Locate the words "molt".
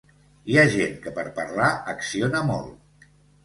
2.51-3.11